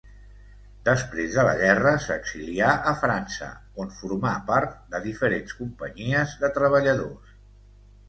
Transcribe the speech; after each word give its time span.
Després 0.87 1.35
de 1.39 1.43
la 1.47 1.51
guerra 1.59 1.91
s'exilià 2.05 2.71
a 2.93 2.95
França, 3.03 3.51
on 3.85 3.95
formà 4.01 4.35
part 4.51 4.77
de 4.97 5.05
diferents 5.07 5.57
companyies 5.63 6.39
de 6.45 6.55
treballadors. 6.61 7.43